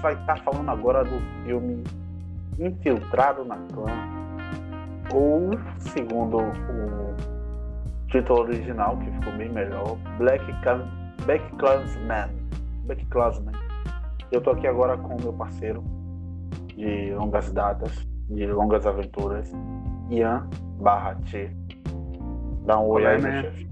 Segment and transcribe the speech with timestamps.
[0.00, 1.84] vai estar tá falando agora do filme
[2.58, 3.92] Infiltrado na Clã,
[5.14, 7.14] ou, segundo o
[8.08, 10.86] título original, que ficou bem melhor, Black, Can
[11.24, 12.28] Black Clansman.
[12.84, 13.54] Black Clansman.
[14.30, 15.82] Eu tô aqui agora com o meu parceiro
[16.76, 17.92] de longas datas,
[18.28, 19.50] de longas aventuras,
[20.10, 20.48] Ian
[20.80, 21.50] barra T.
[22.66, 23.70] Dá um oi aí, meu chefe.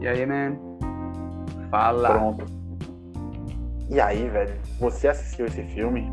[0.00, 0.56] E aí, man?
[1.70, 2.10] Fala.
[2.10, 2.61] Pronto.
[3.90, 4.54] E aí, velho?
[4.78, 6.10] Você assistiu esse filme?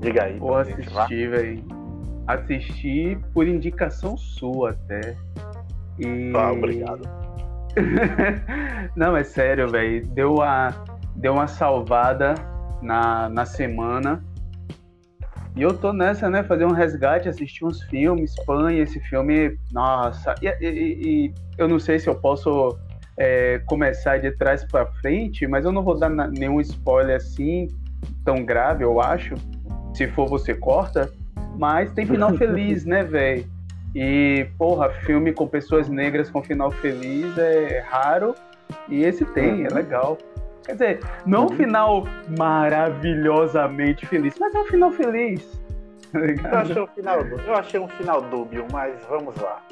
[0.00, 0.38] Diga aí.
[0.38, 1.64] Pô, assisti, velho.
[2.26, 5.16] Assisti por indicação sua até.
[5.98, 6.32] E...
[6.34, 7.02] Ah, obrigado.
[8.96, 10.06] Não, é sério, velho.
[10.08, 10.70] Deu, a,
[11.16, 12.34] deu uma salvada
[12.82, 14.24] na, na semana.
[15.56, 16.42] E eu tô nessa, né?
[16.42, 19.56] Fazer um resgate, assistir uns filmes, Espanha, esse filme.
[19.72, 22.76] Nossa, e, e, e eu não sei se eu posso
[23.16, 27.68] é, começar de trás para frente, mas eu não vou dar nenhum spoiler assim
[28.24, 29.34] tão grave, eu acho.
[29.94, 31.10] Se for, você corta.
[31.56, 33.46] Mas tem final feliz, né, velho?
[33.94, 38.34] E, porra, filme com pessoas negras com final feliz é raro.
[38.88, 39.74] E esse tem, é uhum.
[39.74, 40.18] legal.
[40.64, 41.56] Quer dizer, não um uhum.
[41.56, 42.04] final
[42.36, 45.62] maravilhosamente feliz, mas é um final feliz.
[46.42, 49.62] Tá eu achei um final, eu achei um final dúbio, mas vamos lá.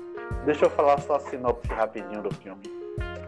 [0.44, 2.81] Deixa eu falar só a sinopse rapidinho do filme.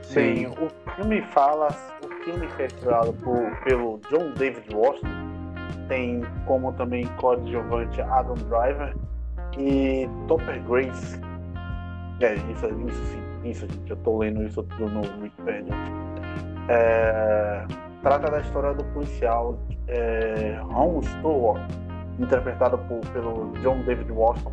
[0.05, 0.47] Sim.
[0.47, 1.69] O filme fala,
[2.03, 2.77] o filme feito
[3.23, 5.25] por, pelo John David Washington
[5.89, 8.95] tem como também coadjuvante Adam Driver
[9.59, 11.21] e Topper Grace.
[12.21, 13.91] É, isso, isso isso, gente.
[13.91, 15.75] Eu tô lendo isso tudo no Wikipedia.
[16.69, 17.65] É,
[18.03, 21.63] trata da história do policial é, Ron Stewart,
[22.19, 24.53] interpretado por, pelo John David Watson.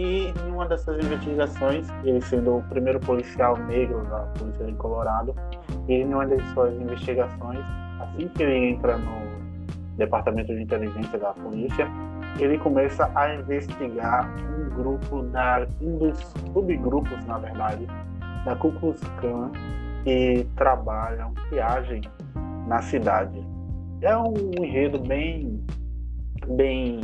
[0.00, 5.34] E em uma dessas investigações, ele sendo o primeiro policial negro da Polícia de Colorado,
[5.86, 7.60] ele em uma das suas investigações,
[8.00, 9.20] assim que ele entra no
[9.98, 11.86] departamento de inteligência da polícia,
[12.38, 14.26] ele começa a investigar
[14.58, 16.18] um grupo da um dos
[16.54, 17.86] subgrupos, na verdade,
[18.46, 19.52] da Ku Klux Klan
[20.02, 22.00] que trabalham, que agem
[22.66, 23.38] na cidade.
[24.00, 25.62] É um enredo bem,
[26.56, 27.00] bem,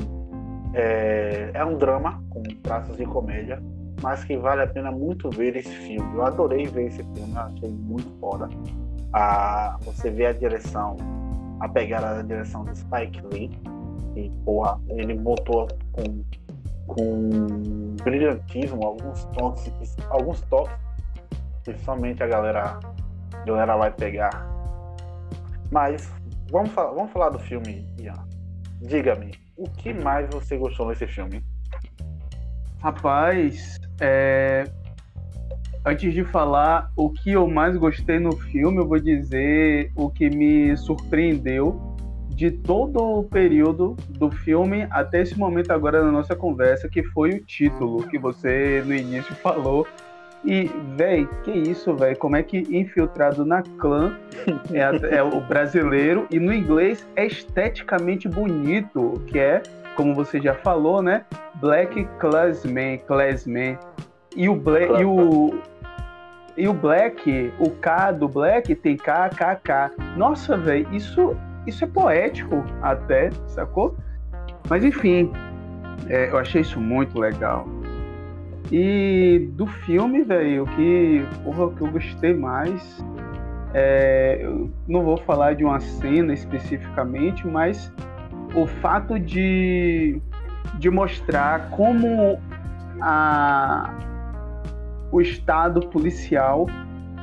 [0.77, 3.63] é, é um drama com traços de comédia,
[4.03, 6.15] mas que vale a pena muito ver esse filme.
[6.15, 8.47] Eu adorei ver esse filme, achei muito foda.
[9.81, 10.97] Você vê a direção,
[11.61, 13.51] a pegada da direção do Spike Lee,
[14.15, 16.23] e porra, ele botou com,
[16.87, 20.77] com brilhantismo alguns toques, alguns toques
[21.65, 22.79] que somente a galera,
[23.33, 24.47] a galera vai pegar.
[25.71, 26.13] Mas
[26.51, 28.15] vamos, vamos falar do filme, Ian.
[28.83, 31.43] Diga-me, o que mais você gostou nesse filme?
[32.79, 34.65] Rapaz, é...
[35.85, 40.29] antes de falar o que eu mais gostei no filme, eu vou dizer o que
[40.29, 41.97] me surpreendeu
[42.29, 47.31] de todo o período do filme até esse momento agora na nossa conversa, que foi
[47.31, 49.87] o título que você no início falou.
[50.47, 52.15] E, véi, que isso, véi?
[52.15, 54.17] Como é que infiltrado na clã
[54.73, 59.61] é, é, o brasileiro e no inglês é esteticamente bonito, que é,
[59.97, 61.25] como você já falou, né?
[61.57, 63.77] Black Classman, Classman.
[64.37, 65.59] E o, Black, e o
[66.57, 69.91] e o Black, o K do Black tem K, K, K.
[70.17, 71.37] Nossa, velho, isso
[71.67, 73.97] isso é poético até, sacou?
[74.69, 75.33] Mas enfim,
[76.09, 77.67] é, eu achei isso muito legal.
[78.71, 83.05] E do filme, velho, o que, porra, que eu gostei mais.
[83.73, 87.93] É, eu não vou falar de uma cena especificamente, mas
[88.55, 90.21] o fato de,
[90.79, 92.39] de mostrar como
[93.01, 93.95] a,
[95.13, 96.67] o Estado policial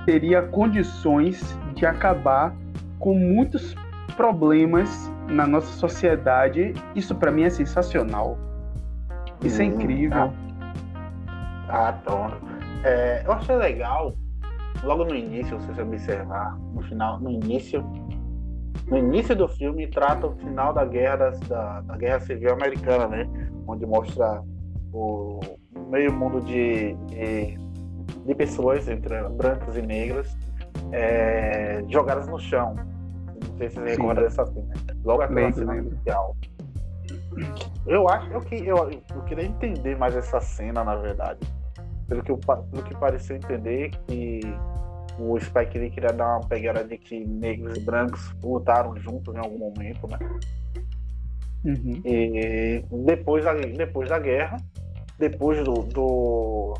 [0.06, 2.56] teria condições de acabar
[3.00, 3.76] com muitos
[4.16, 8.38] problemas na nossa sociedade, isso para mim é sensacional.
[9.44, 10.22] Isso é hum, é incrível.
[10.22, 10.43] Ah,
[11.74, 12.38] ah pronto.
[12.84, 14.14] É, eu achei legal,
[14.84, 17.84] logo no início, se você observar, no final, no início,
[18.88, 23.30] no início do filme trata o final da guerra da, da guerra civil americana, né?
[23.68, 24.42] Onde mostra
[24.92, 25.40] o
[25.90, 27.58] meio mundo de, de,
[28.26, 30.36] de pessoas entre brancos e negros
[30.92, 32.76] é, jogadas no chão
[33.50, 34.74] não sei se você recorda dessa cena.
[35.04, 36.36] Logo aquela cena inicial.
[37.86, 41.40] Eu acho eu, que, eu, eu queria entender mais essa cena, na verdade.
[42.14, 44.42] Pelo que, eu, pelo que pareceu entender, que
[45.18, 49.40] o Spike Lee queria dar uma pegada de que negros e brancos lutaram juntos em
[49.40, 50.20] algum momento, né?
[51.66, 52.02] Uhum.
[52.06, 54.58] E depois da, depois da guerra,
[55.18, 56.76] depois do, do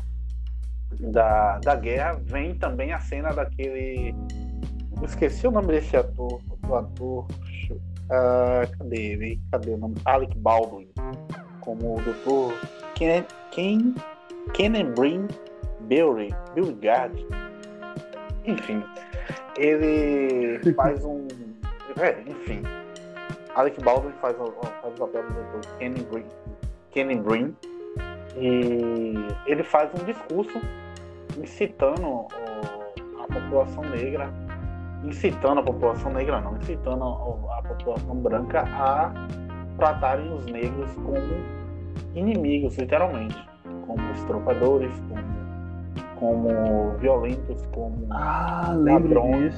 [1.00, 4.14] da, da guerra, vem também a cena daquele.
[5.02, 7.26] Esqueci o nome desse ator do ator.
[8.04, 9.40] Uh, cadê ele?
[9.50, 9.96] Cadê o nome?
[10.04, 10.88] Alec Baldwin,
[11.60, 12.54] como o Dr.
[12.94, 13.94] Ken, Ken,
[14.52, 15.28] Kenenbrin
[15.80, 17.26] Billy, Billy Gard.
[18.44, 18.82] Enfim,
[19.56, 21.26] ele faz um.
[22.00, 22.62] É, enfim.
[23.54, 25.68] Alec Baldwin faz, faz o papel do Dr.
[25.78, 26.06] Kenny
[26.90, 27.56] Kenny Green
[28.36, 29.14] e
[29.46, 30.60] ele faz um discurso
[31.40, 32.26] incitando
[33.20, 34.28] a população negra,
[35.04, 39.12] incitando a população negra não, incitando a população branca a
[39.78, 41.18] tratarem os negros como
[42.14, 43.36] inimigos, literalmente,
[44.24, 49.54] como estropadores, como, como violentos, como ah, ladrões.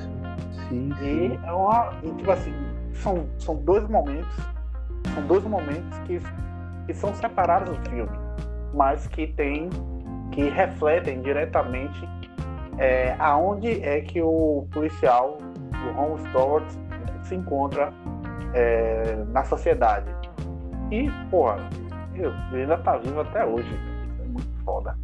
[0.69, 1.05] Sim, sim.
[1.05, 2.53] E é uma, e, tipo assim,
[2.95, 4.37] são, são dois momentos,
[5.15, 6.21] são dois momentos que,
[6.87, 8.19] que são separados do filme,
[8.75, 9.69] mas que tem,
[10.33, 12.09] que refletem diretamente
[12.79, 15.39] é, aonde é que o policial,
[15.89, 16.65] o Holmes Stewart,
[17.23, 17.93] se encontra
[18.55, 20.07] é, na sociedade.
[20.91, 21.59] E, porra,
[22.15, 23.96] ele ainda tá vivo até hoje.
[24.67, 24.95] É foda.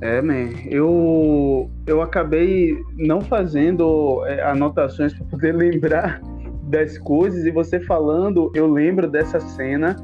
[0.00, 6.20] É, man, eu, eu acabei não fazendo é, anotações para poder lembrar
[6.64, 9.96] das coisas e você falando, eu lembro dessa cena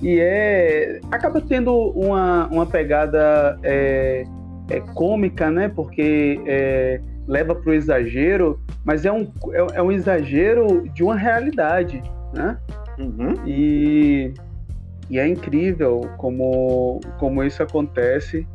[0.00, 4.24] e é acaba tendo uma, uma pegada é,
[4.68, 5.68] é cômica, né?
[5.68, 11.16] Porque é, leva para o exagero, mas é um, é, é, um exagero de uma
[11.16, 12.56] realidade, né?
[12.98, 13.34] Uhum.
[13.46, 14.32] E,
[15.10, 18.46] e é incrível como, como isso acontece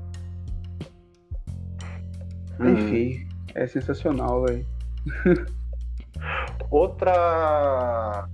[2.60, 2.74] Hum.
[2.74, 4.66] Enfim, é sensacional, velho.
[6.72, 8.28] outra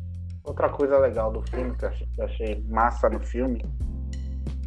[0.44, 3.63] outra coisa legal do filme que eu achei, que eu achei massa no filme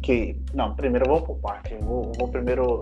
[0.01, 2.79] que não primeiro vamos por parte vou, vou primeiro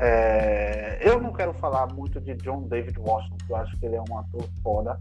[0.00, 3.96] é, eu não quero falar muito de John David Washington que eu acho que ele
[3.96, 4.98] é um ator foda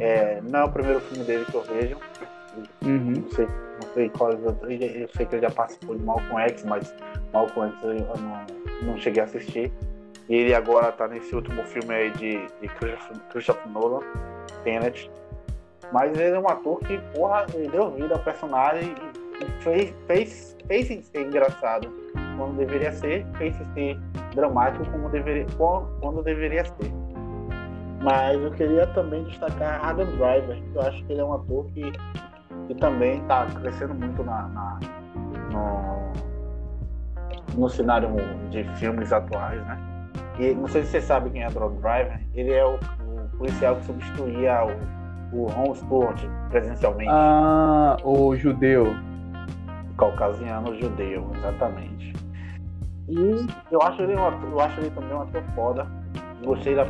[0.00, 1.96] é, não é o primeiro filme dele que eu vejo
[2.84, 3.12] uhum.
[3.22, 4.56] não sei não sei qual eu
[5.14, 6.94] sei que ele já participou de Malcolm X mas
[7.32, 8.46] Malcolm X eu não,
[8.82, 9.72] não cheguei a assistir
[10.28, 12.68] e ele agora tá nesse último filme aí de, de
[13.30, 14.00] Christopher Nolan,
[14.64, 15.10] Tenet.
[15.92, 18.92] Mas ele é um ator que, porra, ele deu vida ao personagem
[19.40, 21.88] e fez, fez, fez ser engraçado
[22.36, 23.98] quando deveria ser, fez ser
[24.34, 26.92] dramático como deveria, quando deveria ser.
[28.02, 31.66] Mas eu queria também destacar Adam Driver, que eu acho que ele é um ator
[31.72, 31.92] que,
[32.66, 34.78] que também está crescendo muito na, na
[35.52, 36.12] no,
[37.56, 38.10] no cenário
[38.50, 39.78] de filmes atuais, né?
[40.38, 42.20] E não sei se você sabe quem é Drone Driver.
[42.34, 44.66] Ele é o, o policial que substituía
[45.32, 46.20] o, o Ron Stewart
[46.50, 47.10] presencialmente.
[47.10, 48.94] Ah, o judeu.
[49.90, 52.12] O caucasiano judeu, exatamente.
[53.08, 55.86] E eu acho ele, eu acho ele também um ator foda.
[56.44, 56.84] Gostei da,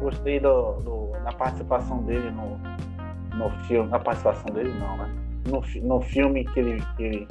[0.00, 2.58] gostei do, do, da participação dele no,
[3.36, 3.88] no filme.
[3.88, 5.19] Na participação dele não, né?
[5.48, 7.26] No, no filme que ele, que ele,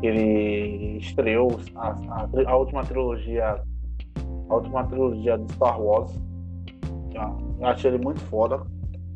[0.00, 3.62] que ele estreou a, a, a última trilogia
[4.48, 6.12] a última trilogia de Star Wars.
[7.60, 8.60] Eu achei ele muito foda.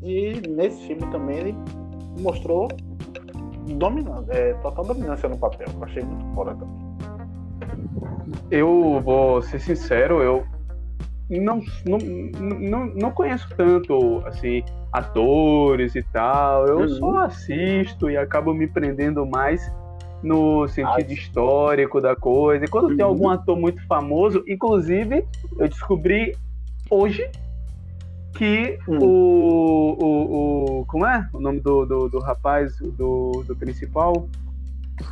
[0.02, 1.54] E nesse filme também ele
[2.20, 2.68] mostrou
[3.76, 5.66] dominância, é, total dominância no papel.
[5.74, 6.88] Eu achei muito foda também.
[8.50, 10.46] Eu vou ser sincero, eu
[11.30, 11.98] não, não,
[12.58, 16.66] não, não conheço tanto assim atores e tal.
[16.66, 16.88] Eu uhum.
[16.88, 19.70] só assisto e acabo me prendendo mais
[20.22, 22.64] no sentido histórico da coisa.
[22.64, 22.96] E quando uhum.
[22.96, 25.24] tem algum ator muito famoso, inclusive,
[25.58, 26.36] eu descobri
[26.90, 27.30] hoje
[28.34, 28.98] que uhum.
[29.00, 34.28] o, o, o, Como é o nome do, do, do rapaz, do, do principal?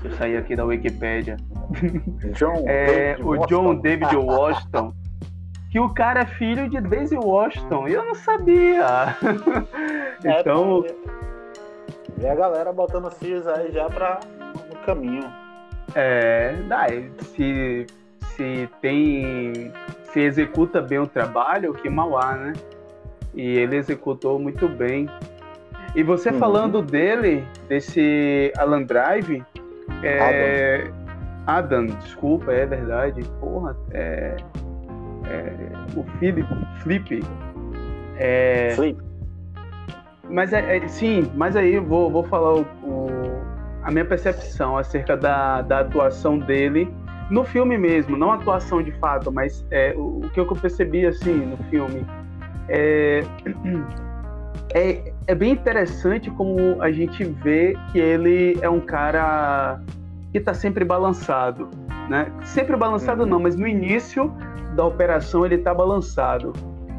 [0.02, 1.36] Eu saí aqui da Wikipédia.
[2.34, 3.46] John é, o Washington.
[3.46, 4.94] John David Washington.
[5.76, 7.86] Que o cara é filho de Daisy Washington.
[7.86, 9.14] E eu não sabia.
[10.24, 10.82] É, então.
[12.18, 14.18] E a galera botando filhos aí já pra
[14.86, 15.30] caminho.
[15.94, 16.86] É, dá.
[17.18, 17.86] Se,
[18.34, 19.70] se tem.
[20.04, 22.52] Se executa bem o trabalho, que mal há, né?
[23.34, 25.06] E ele executou muito bem.
[25.94, 26.38] E você uhum.
[26.38, 29.44] falando dele, desse Alan Drive,
[30.02, 30.88] é,
[31.46, 31.84] Adam.
[31.84, 33.22] Adam, desculpa, é verdade.
[33.38, 34.36] Porra, é,
[35.28, 35.54] é
[35.96, 36.48] o Philip,
[36.80, 37.24] Flip.
[38.16, 39.00] É, Flip.
[40.28, 43.46] Mas é, é, sim, mas aí vou, vou falar o, o
[43.82, 46.92] a minha percepção acerca da, da atuação dele
[47.30, 51.06] no filme mesmo, não a atuação de fato, mas é, o, o que eu percebi
[51.06, 52.04] assim no filme
[52.68, 53.22] é,
[54.74, 59.80] é, é bem interessante como a gente vê que ele é um cara
[60.32, 61.70] que está sempre balançado,
[62.08, 62.30] né?
[62.42, 63.28] Sempre balançado uhum.
[63.28, 64.32] não, mas no início
[64.76, 66.52] da operação ele está balançado.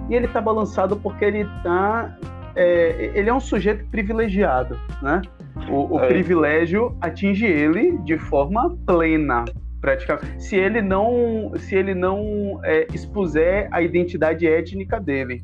[0.10, 2.18] E ele está balançado porque ele está
[2.56, 5.22] é, ele é um sujeito privilegiado, né?
[5.70, 6.08] O, o É.
[6.08, 9.46] privilégio atinge ele de forma plena,
[9.80, 10.42] praticamente.
[10.44, 15.44] Se ele não, se ele não é, expuser a identidade étnica dele,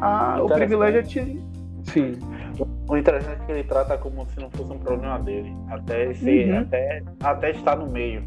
[0.00, 0.58] a- o Interessante.
[0.58, 1.42] privilégio atinge.
[1.84, 2.12] Sim.
[2.88, 5.52] O interessante é que ele trata como se não fosse um problema dele.
[5.70, 6.58] Até, ser, Uhum.
[6.60, 8.22] até, até estar no meio.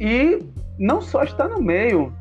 [0.00, 0.44] E
[0.78, 2.12] não só está no meio,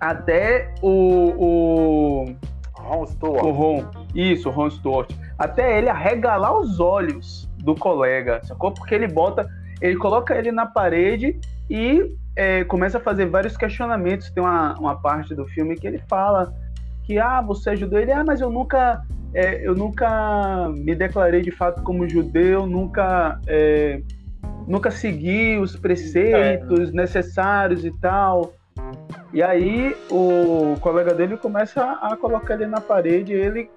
[0.00, 2.36] até o, o
[2.72, 3.42] Ron O Stewart.
[3.42, 5.10] Ron, isso, o Ron Stewart.
[5.38, 8.72] Até ele arregalar os olhos do colega, sacou?
[8.72, 9.48] Porque ele bota,
[9.80, 14.30] ele coloca ele na parede e é, começa a fazer vários questionamentos.
[14.30, 16.54] Tem uma, uma parte do filme que ele fala
[17.04, 19.02] que, ah, você ajudou ele, ah, mas eu nunca,
[19.32, 24.00] é, eu nunca me declarei de fato como judeu, nunca, é,
[24.66, 28.54] nunca segui os preceitos necessários e tal.
[29.32, 33.70] E aí o colega dele começa a colocar ele na parede e ele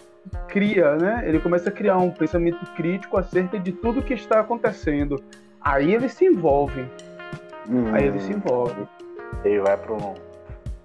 [0.48, 1.24] cria, né?
[1.26, 5.22] Ele começa a criar um pensamento crítico acerca de tudo que está acontecendo.
[5.62, 6.86] Aí ele se envolve.
[7.70, 8.88] Hum, Aí ele se envolve.
[9.44, 9.98] Ele vai pro,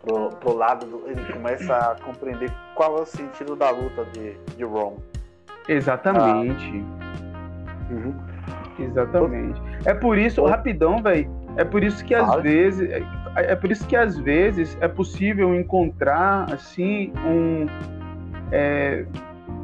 [0.03, 1.09] pro, pro lado do.
[1.09, 4.97] Ele começa a compreender qual é o sentido da luta de, de Ron.
[5.69, 6.85] Exatamente.
[7.91, 8.15] Uhum.
[8.85, 9.61] Exatamente.
[9.85, 11.31] É por isso, rapidão, velho.
[11.57, 12.91] É por isso que às vezes.
[12.91, 17.67] É, é por isso que às vezes é possível encontrar assim um
[18.51, 19.05] é,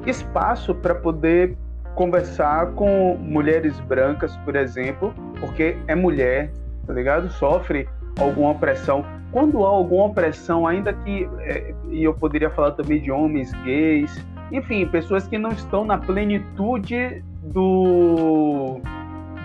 [0.06, 1.56] espaço para poder
[1.94, 6.50] conversar com mulheres brancas, por exemplo, porque é mulher,
[6.87, 7.28] tá ligado?
[7.30, 9.04] Sofre alguma opressão.
[9.32, 14.25] Quando há alguma opressão, ainda que é, e eu poderia falar também de homens gays,
[14.50, 18.80] enfim, pessoas que não estão na plenitude do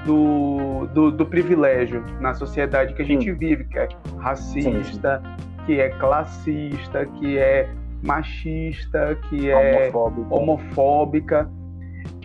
[0.05, 3.87] do, do, do privilégio na sociedade que a gente vive, que é
[4.19, 5.21] racista,
[5.65, 7.69] que é classista, que é
[8.03, 10.35] machista, que é Homofóbico.
[10.35, 11.49] homofóbica.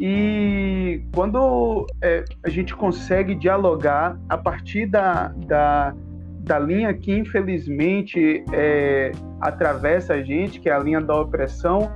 [0.00, 5.94] E quando é, a gente consegue dialogar a partir da, da,
[6.40, 11.92] da linha que infelizmente é, atravessa a gente, que é a linha da opressão,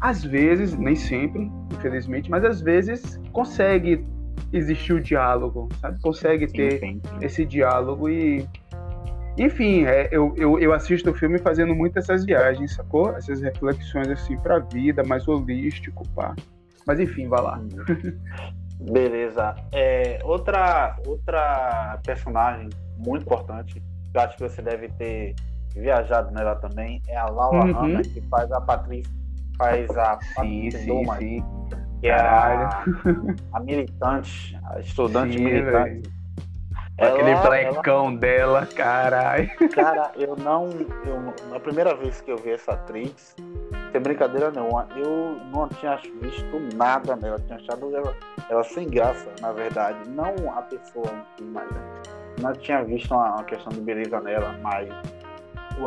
[0.00, 4.04] às vezes, nem sempre, infelizmente, mas às vezes consegue
[4.52, 6.00] existir o diálogo, sabe?
[6.00, 7.18] Consegue ter Sim, sim.
[7.20, 8.46] esse diálogo e
[9.38, 13.16] enfim, é, eu, eu, eu assisto o filme fazendo muito essas viagens, sacou?
[13.16, 16.34] Essas reflexões assim pra vida, mais holístico, pá.
[16.86, 17.62] Mas enfim, vai lá.
[18.80, 19.54] Beleza.
[19.72, 23.82] É, outra, outra personagem muito importante, que
[24.18, 25.34] eu acho que você deve ter
[25.74, 27.72] viajado nela também, é a Laura Uhum.
[27.72, 29.10] Hanna, que faz a Patrícia,
[29.56, 31.44] faz a Sim, Patrícia sim, Dumas, sim.
[32.02, 32.84] Que é a,
[33.52, 36.12] a militante, a estudante Sim, militante.
[36.98, 39.48] Aquele Ela- blecão dela, caralho.
[39.72, 40.68] Cara, eu não.
[41.06, 43.34] Eu, a primeira vez que eu vi essa atriz,
[43.92, 47.36] sem brincadeira nenhuma, eu não tinha visto nada nela.
[47.36, 48.14] Eu tinha achado ela,
[48.50, 50.08] ela sem graça, na verdade.
[50.10, 51.06] Não a pessoa
[51.40, 51.68] mas
[52.40, 54.54] não tinha visto uma, uma questão de beleza nela.
[54.60, 54.88] Mas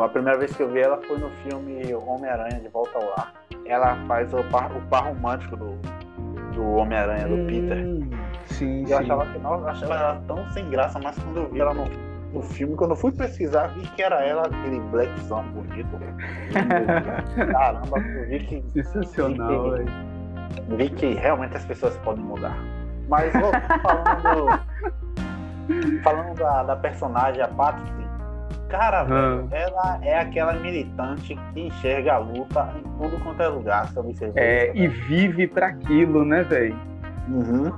[0.02, 3.34] a primeira vez que eu vi ela foi no filme Homem-Aranha de Volta ao Lar.
[3.66, 5.80] Ela faz o par, o par romântico do,
[6.56, 7.78] do Homem-Aranha, do Peter.
[7.86, 8.10] Hum,
[8.48, 8.92] Sim, E sim.
[8.92, 11.86] eu achava que eu achava ela tão sem graça, mas quando eu vi ela no,
[12.34, 15.88] no filme, quando eu fui pesquisar, vi que era ela, aquele blackzão bonito.
[17.52, 19.86] Caramba, eu vi que, Sensacional, velho.
[20.78, 22.56] vi que realmente as pessoas podem mudar.
[23.10, 24.60] Mas falando,
[26.04, 28.05] falando da, da personagem, a Patrick,
[28.70, 33.88] cara, velho, ela é aquela militante que enxerga a luta em tudo quanto é lugar,
[33.88, 34.94] você observou É, isso, e né?
[35.08, 36.76] vive para aquilo, né, velho?
[37.30, 37.72] Uhum.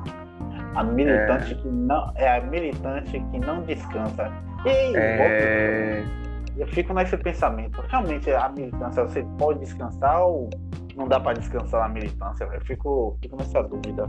[0.75, 2.12] A militante que não.
[2.15, 4.32] É a militante que não descansa.
[4.65, 6.03] E É,
[6.58, 7.82] eu fico nesse pensamento.
[7.88, 10.50] Realmente a militância, você pode descansar ou
[10.96, 12.44] não dá pra descansar na militância?
[12.51, 14.08] Eu fico, fico nessa dúvida.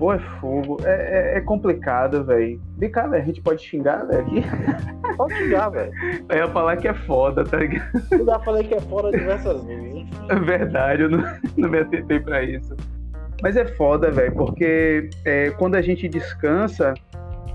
[0.00, 0.78] Pô, é fogo.
[0.82, 2.58] É, é- é complicado, velho.
[2.78, 3.22] Vem cá, velho.
[3.22, 4.42] A gente pode xingar, velho, aqui.
[5.16, 5.92] Pode xingar, velho.
[6.30, 7.90] Eu ia falar que é foda, tá ligado?
[8.10, 10.06] Eu já falei que é fora diversas vezes.
[10.30, 11.18] É verdade, eu não,
[11.58, 12.74] não me atentei pra isso.
[13.42, 16.94] Mas é foda, velho, porque é, quando a gente descansa,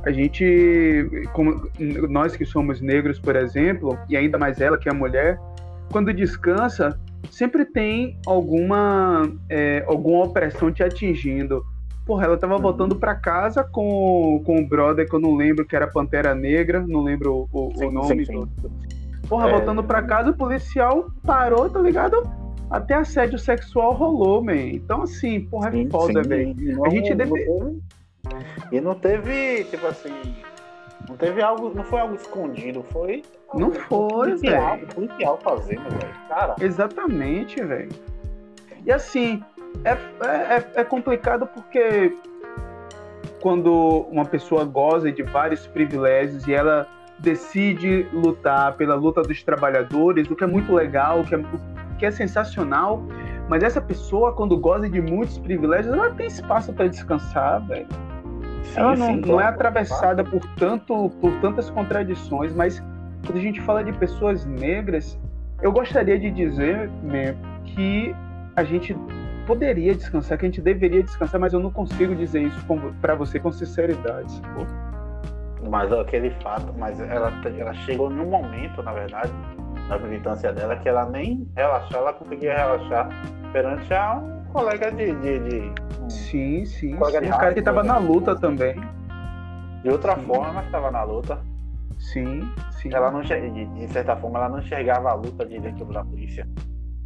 [0.06, 1.68] a gente, como
[2.10, 5.40] nós que somos negros, por exemplo, e ainda mais ela que é mulher,
[5.92, 7.00] quando descansa,
[7.32, 11.66] sempre tem alguma, é, alguma opressão te atingindo.
[12.06, 15.76] Porra, ela tava voltando pra casa com, com o brother que eu não lembro, que
[15.76, 18.26] era Pantera Negra, não lembro o, o Sim, nome.
[18.26, 18.40] sim, sim.
[18.62, 18.72] do-
[19.28, 19.52] Porra, É.
[19.54, 22.22] voltando pra casa, o policial parou, tá ligado?
[22.70, 24.56] Até assédio sexual rolou, man.
[24.56, 26.56] Então, assim, porra, é foda, velho.
[26.86, 27.80] A gente não deve-
[28.72, 30.14] E não teve, tipo assim.
[31.10, 33.24] Não teve algo, não foi algo escondido, foi.
[33.54, 34.88] Não foi, velho.
[34.94, 36.14] policial fazendo, velho.
[36.30, 36.56] Cara.
[36.62, 37.90] Exatamente, velho.
[38.86, 39.44] E assim,
[39.84, 42.16] é, é, é complicado porque
[43.42, 46.88] quando uma pessoa goza de vários privilégios e ela
[47.20, 51.98] decide lutar pela luta dos trabalhadores, o que é muito legal, o que é, o
[51.98, 53.04] que é sensacional,
[53.48, 57.88] mas essa pessoa, quando goza de muitos privilégios, ela tem espaço para descansar, velho.
[58.76, 62.84] Ela não, sim, não é atravessada por, tanto, por tantas contradições, mas
[63.26, 65.20] quando a gente fala de pessoas negras,
[65.62, 68.14] eu gostaria de dizer né, que
[68.56, 68.96] a gente
[69.46, 72.60] poderia descansar, que a gente deveria descansar, mas eu não consigo dizer isso
[73.02, 74.42] para você com sinceridade.
[75.70, 79.32] Mas aquele fato, mas ela, ela chegou num momento, na verdade,
[79.88, 83.10] na militância dela, que ela nem relaxar, ela conseguia relaxar
[83.52, 85.14] perante a um colega de.
[85.16, 86.96] de, de um sim, sim.
[86.96, 87.28] Um, sim.
[87.28, 88.76] um cara que estava na luta também.
[89.82, 90.26] De outra sim.
[90.26, 91.40] forma, estava na luta.
[91.98, 92.90] Sim, sim.
[92.94, 96.48] Ela não de, de certa forma, ela não enxergava a luta de dentro da polícia.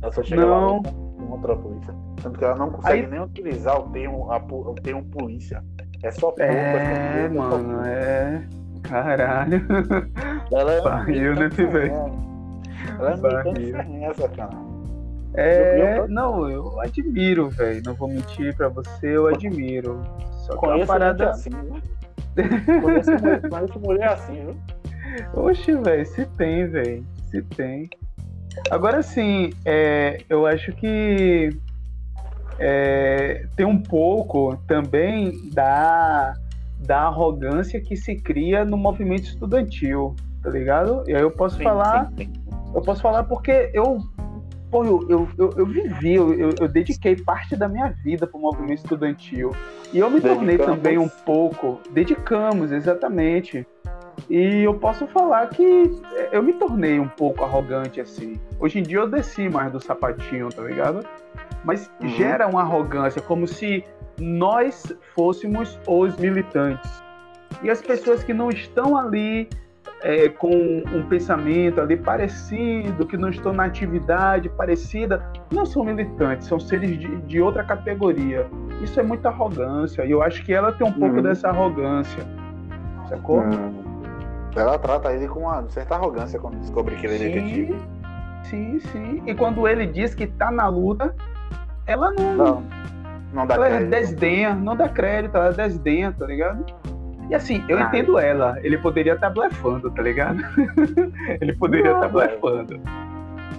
[0.01, 0.67] Ela só chegava não.
[0.67, 1.93] a luta contra a polícia.
[2.21, 3.07] Tanto que ela não consegue Aí...
[3.07, 5.63] nem utilizar o termo, a, o termo polícia.
[6.03, 6.41] É só pouco.
[6.41, 8.43] É, é mano, é.
[8.83, 9.65] Caralho.
[10.51, 11.93] Ela é Barril, né, velho?
[12.97, 14.69] Ela é essa, cara.
[15.35, 17.81] É, não, eu admiro, velho.
[17.85, 20.01] Não vou mentir pra você, eu admiro.
[20.45, 21.81] Só que é uma parada assim, né?
[22.81, 23.11] conheço,
[23.49, 24.55] conheço mulher assim, viu?
[25.33, 27.05] Oxe, velho, se tem, velho.
[27.29, 27.89] Se tem.
[28.69, 31.49] Agora sim, é, eu acho que
[32.57, 36.33] é, tem um pouco também da,
[36.79, 41.03] da arrogância que se cria no movimento estudantil, tá ligado?
[41.07, 42.09] E aí eu posso sim, falar.
[42.09, 42.33] Sim, sim.
[42.73, 43.99] Eu posso falar porque eu
[44.69, 48.41] pô, eu, eu, eu, eu vivi, eu, eu, dediquei parte da minha vida para o
[48.41, 49.51] movimento estudantil.
[49.91, 51.79] E eu me tornei também um pouco.
[51.91, 53.65] Dedicamos, exatamente.
[54.29, 55.91] E eu posso falar que
[56.31, 58.39] eu me tornei um pouco arrogante assim.
[58.59, 61.03] Hoje em dia eu desci mais do sapatinho, tá ligado?
[61.63, 62.09] Mas uhum.
[62.09, 63.83] gera uma arrogância, como se
[64.19, 67.01] nós fôssemos os militantes.
[67.63, 69.49] E as pessoas que não estão ali
[70.01, 76.47] é, com um pensamento ali parecido, que não estão na atividade parecida, não são militantes,
[76.47, 78.47] são seres de, de outra categoria.
[78.81, 81.23] Isso é muita arrogância, e eu acho que ela tem um pouco uhum.
[81.23, 82.23] dessa arrogância.
[83.09, 83.39] Sacou?
[83.39, 83.78] Uhum.
[84.59, 87.79] Ela trata ele com uma certa arrogância quando descobre que ele é detetive.
[88.43, 89.23] Sim, sim.
[89.25, 91.15] E quando ele diz que tá na luta,
[91.85, 92.35] ela não.
[92.35, 92.63] Não,
[93.33, 93.89] não dá ela crédito.
[93.89, 96.65] desdenha, não dá crédito, ela desdenha, tá ligado?
[97.29, 98.57] E assim, eu ah, entendo ela.
[98.61, 100.39] Ele poderia estar tá blefando, tá ligado?
[101.39, 102.81] ele poderia estar tá blefando.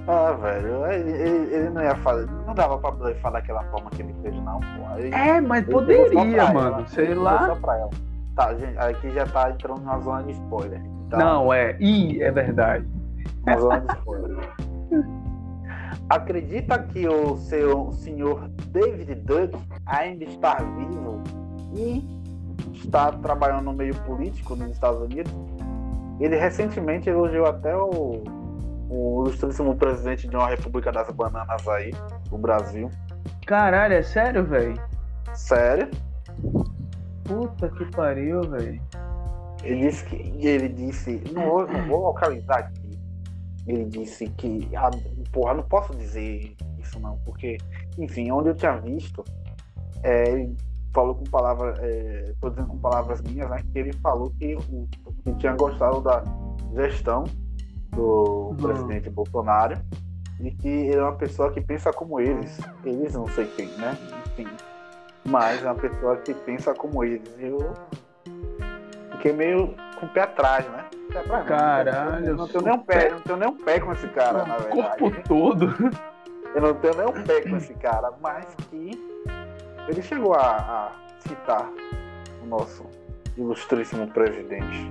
[0.07, 2.29] Ah, velho, ele, ele, ele, não ia fazer.
[2.47, 4.99] Não dava pra blefar daquela forma que ele fez, não, pô.
[4.99, 6.79] Ele, é, mas poderia, mano.
[6.79, 7.47] Ela, sei lá.
[7.47, 8.10] Só pra ela.
[8.35, 10.81] Tá, gente, aqui já tá entrando numa zona de spoiler.
[11.07, 11.19] Então...
[11.19, 11.77] Não, é.
[11.81, 12.87] Ih, é verdade.
[13.47, 14.55] Uma zona de spoiler.
[16.09, 21.23] Acredita que o seu senhor David Duck ainda está vivo
[21.73, 22.05] e
[22.75, 25.33] está trabalhando no meio político nos Estados Unidos.
[26.19, 28.23] Ele recentemente elogiou até o,
[28.88, 31.93] o ilustríssimo presidente de uma República das Bananas aí,
[32.31, 32.90] o Brasil.
[33.47, 34.75] Caralho, é sério, velho?
[35.33, 35.88] Sério?
[37.31, 38.83] Puta que pariu, velho.
[39.62, 40.16] Ele disse que.
[40.47, 41.23] Ele disse.
[41.33, 42.99] Não vou, não vou localizar aqui.
[43.69, 44.69] Ele disse que.
[44.75, 44.90] Ah,
[45.33, 47.57] porra, não posso dizer isso não, porque,
[47.97, 49.25] enfim, onde eu tinha visto,
[50.03, 50.49] é,
[50.93, 54.57] falou com palavras, é, dizendo com palavras minhas, né, que ele falou que,
[55.25, 56.25] que tinha gostado da
[56.75, 57.23] gestão
[57.93, 58.57] do uhum.
[58.57, 59.81] presidente Bolsonaro
[60.40, 62.59] e que ele é uma pessoa que pensa como eles.
[62.85, 63.97] Eles não sei quem, né?
[64.33, 64.49] Enfim.
[65.24, 67.22] Mas é uma pessoa que pensa como eles.
[67.38, 67.74] Eu
[69.12, 70.85] fiquei meio com o pé atrás, né?
[71.12, 73.92] Pé atrás, Caralho, não, não tenho nem um pé, não tenho nem um pé com
[73.92, 74.98] esse cara, na verdade.
[74.98, 75.74] corpo todo.
[76.54, 78.90] Eu não tenho nem um pé com esse cara, mas que
[79.88, 81.70] ele chegou a, a citar
[82.42, 82.85] o nosso
[83.37, 84.90] ilustríssimo presidente.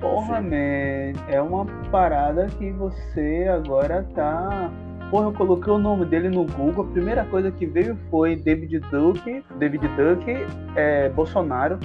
[0.00, 4.70] Porra, man, é uma parada que você agora tá.
[5.10, 8.80] Porra, eu coloquei o nome dele no Google, a primeira coisa que veio foi David
[8.90, 11.78] Duke, David Duke, é, Bolsonaro.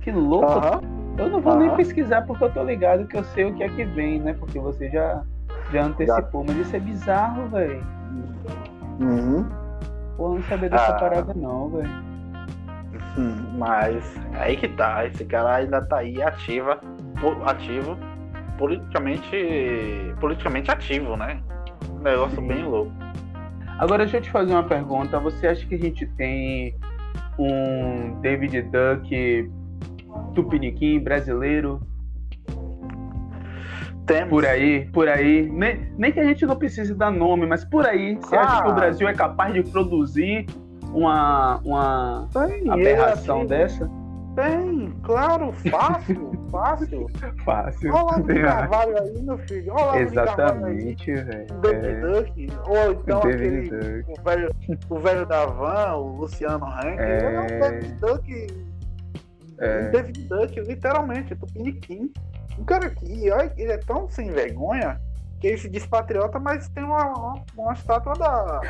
[0.00, 0.84] Que louco!
[1.18, 3.68] Eu não vou nem pesquisar porque eu tô ligado que eu sei o que é
[3.68, 4.34] que vem, né?
[4.34, 5.22] Porque você já,
[5.72, 6.52] já antecipou, já.
[6.52, 7.80] mas isso é bizarro, velho.
[9.00, 9.46] Uhum.
[10.16, 11.90] Pô, não sabia dessa ah, parada não, velho.
[13.18, 16.78] Hum, mas aí que tá, esse cara ainda tá aí ativa,
[17.46, 17.96] ativo,
[18.58, 21.40] politicamente, politicamente ativo, né?
[21.90, 22.46] Um negócio Sim.
[22.48, 22.92] bem louco.
[23.78, 25.18] Agora deixa eu te fazer uma pergunta.
[25.20, 26.74] Você acha que a gente tem
[27.38, 29.50] um David Duck
[30.34, 31.80] tupiniquim brasileiro.
[34.06, 34.30] Temos.
[34.30, 35.50] Por aí, por aí.
[35.50, 38.14] Nem, nem que a gente não precise dar nome, mas por aí.
[38.16, 38.74] Você acha que o Ah.
[38.74, 40.46] Brasil é capaz de produzir
[40.94, 42.28] uma, uma
[42.70, 43.90] aberração eu achei- dessa?
[44.36, 47.06] Tem, claro, fácil, fácil.
[47.44, 47.92] Fácil.
[47.94, 49.72] Olha o Carvalho aí, meu filho.
[49.74, 50.00] Olha.
[50.02, 51.46] Exatamente, velho.
[51.64, 54.54] É, Duck, ou então aquele, o velho,
[54.90, 57.16] o velho da Van, o Luciano Hank, É.
[57.26, 58.46] ele é um David Duck,
[59.58, 59.80] É.
[59.88, 62.12] um David Duck, literalmente, tupiniquim.
[62.58, 65.00] O cara aqui, olha, ele é tão sem vergonha
[65.40, 68.60] que ele se diz patriota, mas tem uma, uma, uma estátua da,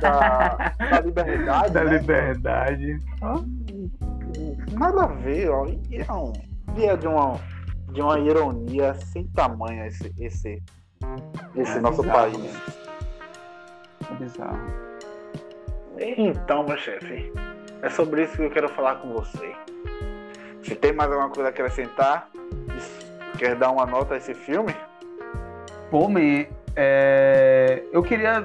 [0.00, 1.98] da, da liberdade, Da né?
[1.98, 2.98] liberdade.
[4.78, 5.66] Nada a ver, ó.
[5.66, 6.32] E é, um,
[6.76, 7.38] e é de, uma,
[7.90, 10.62] de uma ironia sem tamanho esse, esse,
[11.56, 12.38] esse É nosso bizarro, país.
[12.38, 12.60] né?
[14.10, 14.92] É bizarro.
[15.98, 17.32] Então, meu chefe,
[17.82, 19.54] é sobre isso que eu quero falar com você.
[20.62, 22.28] Se tem mais alguma coisa a acrescentar,
[23.38, 24.74] quer dar uma nota a esse filme?
[25.90, 28.44] Pô, man, é, eu queria,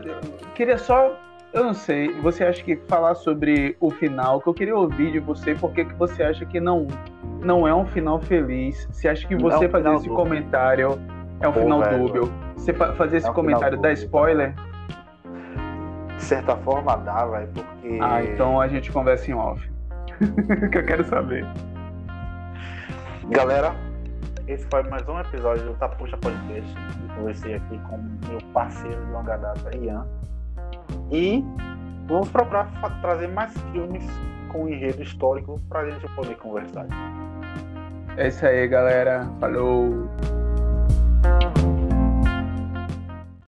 [0.56, 1.16] queria só,
[1.58, 5.20] eu não sei, você acha que falar sobre o final, que eu queria ouvir de
[5.20, 6.88] você, por que você acha que não,
[7.44, 8.88] não é um final feliz?
[8.92, 10.16] Você acha que Não você um fazer esse dúbio.
[10.16, 11.00] comentário
[11.40, 12.06] é um Pô, final velho.
[12.06, 12.34] dúbio?
[12.56, 14.04] Você fa- fazer esse É um comentário dá dúbio.
[14.04, 14.54] spoiler?
[16.16, 18.00] De certa forma dá, velho, porque.
[18.02, 19.70] Ah, então a gente conversa em off.
[20.72, 21.46] que eu quero saber.
[23.30, 23.76] Galera,
[24.48, 26.76] esse foi mais um episódio do Tapuxa Podcast.
[27.10, 27.98] Eu conversei aqui com
[28.30, 30.06] meu parceiro de longa data, Ian.
[31.12, 31.44] E
[32.08, 34.04] vamos procurar trazer mais filmes
[34.50, 36.88] com enredo histórico para a gente poder conversar.
[38.18, 39.30] É isso aí, galera.
[39.40, 40.10] Falou!